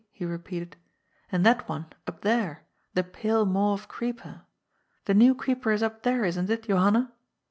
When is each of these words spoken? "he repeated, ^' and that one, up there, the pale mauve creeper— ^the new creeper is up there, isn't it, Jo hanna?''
"he 0.11 0.25
repeated, 0.25 0.71
^' 0.71 0.73
and 1.31 1.45
that 1.45 1.69
one, 1.69 1.85
up 2.07 2.21
there, 2.21 2.63
the 2.95 3.03
pale 3.03 3.45
mauve 3.45 3.87
creeper— 3.87 4.41
^the 5.05 5.15
new 5.15 5.35
creeper 5.35 5.69
is 5.71 5.83
up 5.83 6.01
there, 6.01 6.25
isn't 6.25 6.49
it, 6.49 6.63
Jo 6.63 6.77
hanna?'' 6.79 7.11